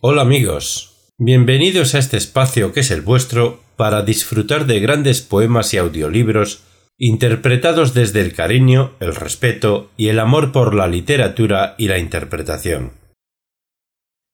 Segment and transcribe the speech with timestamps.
[0.00, 5.72] Hola amigos, bienvenidos a este espacio que es el vuestro para disfrutar de grandes poemas
[5.72, 6.62] y audiolibros
[6.98, 12.92] interpretados desde el cariño, el respeto y el amor por la literatura y la interpretación.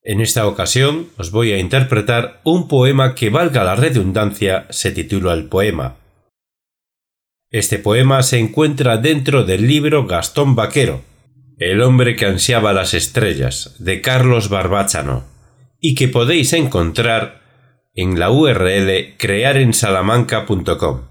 [0.02, 5.34] En esta ocasión os voy a interpretar un poema que valga la redundancia se titula
[5.34, 5.96] el poema.
[7.50, 11.02] Este poema se encuentra dentro del libro Gastón Vaquero,
[11.58, 15.30] El hombre que ansiaba las estrellas, de Carlos Barbáchano,
[15.80, 17.40] y que podéis encontrar
[17.94, 21.08] en la URL crearensalamanca.com.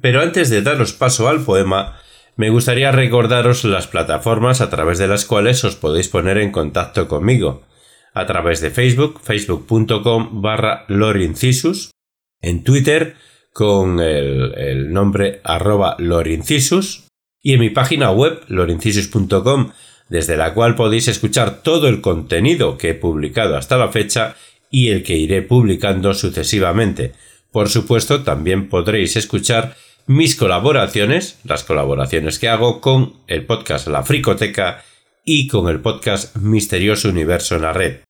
[0.00, 1.98] Pero antes de daros paso al poema,
[2.36, 7.08] me gustaría recordaros las plataformas a través de las cuales os podéis poner en contacto
[7.08, 7.62] conmigo.
[8.14, 11.90] A través de Facebook, facebook.com barra lorincisus,
[12.40, 13.16] en Twitter
[13.52, 17.06] con el, el nombre arroba lorincisus
[17.40, 19.72] y en mi página web lorincisus.com
[20.08, 24.36] desde la cual podéis escuchar todo el contenido que he publicado hasta la fecha
[24.70, 27.12] y el que iré publicando sucesivamente.
[27.50, 29.76] Por supuesto, también podréis escuchar
[30.06, 34.84] mis colaboraciones, las colaboraciones que hago con el podcast La Fricoteca
[35.24, 38.00] y con el podcast Misterioso Universo en la Red.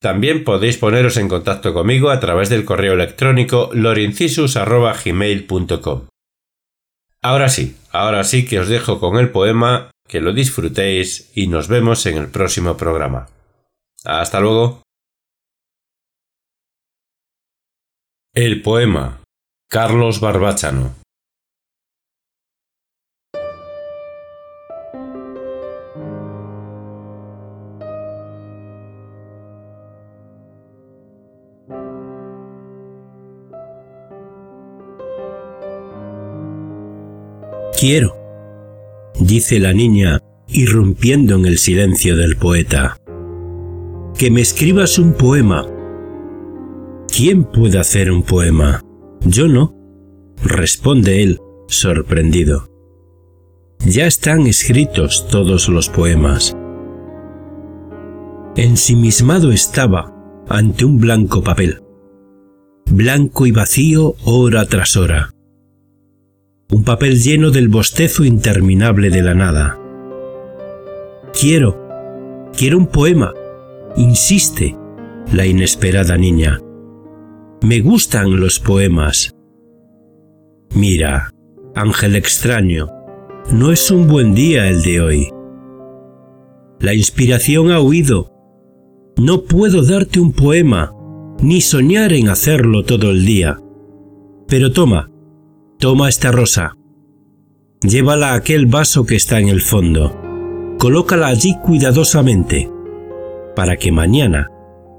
[0.00, 6.06] También podéis poneros en contacto conmigo a través del correo electrónico lorincisus.gmail.com.
[7.22, 11.68] Ahora sí, ahora sí que os dejo con el poema, que lo disfrutéis y nos
[11.68, 13.30] vemos en el próximo programa.
[14.04, 14.82] Hasta luego.
[18.34, 19.22] El poema
[19.70, 20.96] Carlos Barbáchano
[37.78, 38.21] Quiero,
[39.18, 42.96] dice la niña, irrumpiendo en el silencio del poeta,
[44.16, 45.66] que me escribas un poema.
[47.14, 48.80] ¿Quién puede hacer un poema?
[49.24, 49.74] Yo no,
[50.44, 52.68] responde él, sorprendido.
[53.84, 56.56] Ya están escritos todos los poemas.
[58.56, 60.14] Ensimismado estaba
[60.48, 61.82] ante un blanco papel,
[62.90, 65.31] blanco y vacío hora tras hora
[66.72, 69.78] un papel lleno del bostezo interminable de la nada.
[71.38, 71.78] Quiero,
[72.56, 73.34] quiero un poema,
[73.94, 74.74] insiste
[75.34, 76.60] la inesperada niña.
[77.60, 79.34] Me gustan los poemas.
[80.74, 81.30] Mira,
[81.74, 82.88] ángel extraño,
[83.52, 85.28] no es un buen día el de hoy.
[86.80, 88.32] La inspiración ha huido.
[89.18, 90.90] No puedo darte un poema,
[91.42, 93.60] ni soñar en hacerlo todo el día.
[94.48, 95.11] Pero toma,
[95.82, 96.76] Toma esta rosa.
[97.80, 100.16] Llévala a aquel vaso que está en el fondo.
[100.78, 102.70] Colócala allí cuidadosamente,
[103.56, 104.48] para que mañana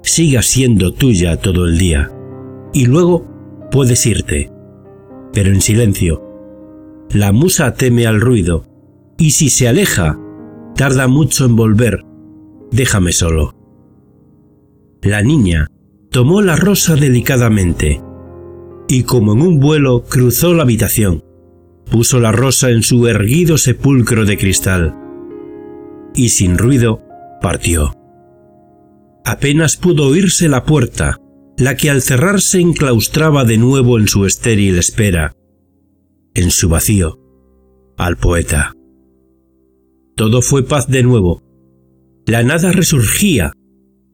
[0.01, 2.11] siga siendo tuya todo el día.
[2.73, 3.25] Y luego
[3.71, 4.51] puedes irte,
[5.31, 6.21] pero en silencio.
[7.11, 8.65] La musa teme al ruido,
[9.17, 10.19] y si se aleja,
[10.75, 12.03] tarda mucho en volver.
[12.73, 13.55] Déjame solo.
[15.01, 15.67] La niña
[16.11, 18.01] tomó la rosa delicadamente,
[18.87, 21.23] y como en un vuelo cruzó la habitación,
[21.89, 24.95] puso la rosa en su erguido sepulcro de cristal,
[26.15, 27.01] y sin ruido
[27.41, 27.93] partió.
[29.25, 31.19] Apenas pudo oírse la puerta,
[31.57, 35.35] la que al cerrarse enclaustraba de nuevo en su estéril espera,
[36.33, 37.19] en su vacío,
[37.97, 38.73] al poeta.
[40.15, 41.41] Todo fue paz de nuevo.
[42.25, 43.53] La nada resurgía,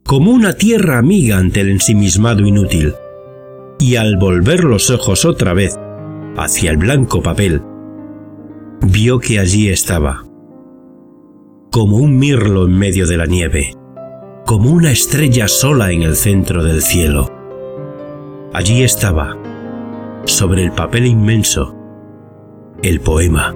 [0.04, 2.94] como una tierra amiga ante el ensimismado inútil
[3.80, 5.76] y al volver los ojos otra vez
[6.38, 7.62] hacia el blanco papel,
[8.82, 10.24] vio que allí estaba,
[11.72, 13.74] como un mirlo en medio de la nieve,
[14.46, 17.30] como una estrella sola en el centro del cielo.
[18.54, 19.38] Allí estaba,
[20.26, 21.76] sobre el papel inmenso,
[22.84, 23.56] el poema.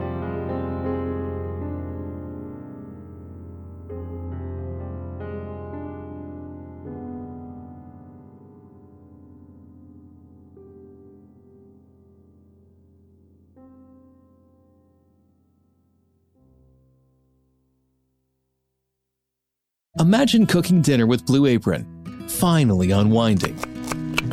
[19.99, 23.55] Imagine cooking dinner with Blue Apron, finally unwinding.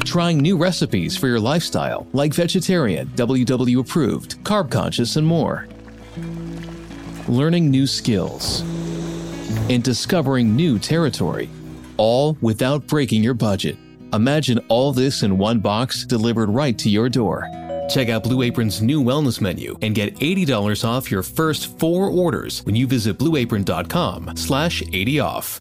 [0.06, 5.68] Trying new recipes for your lifestyle, like vegetarian, WW approved, carb conscious, and more.
[7.28, 8.62] Learning new skills
[9.68, 11.50] and discovering new territory,
[11.98, 13.76] all without breaking your budget.
[14.14, 17.46] Imagine all this in one box delivered right to your door.
[17.90, 22.64] Check out Blue Apron's new wellness menu and get $80 off your first four orders
[22.64, 25.58] when you visit blueapron.com slash 80 off.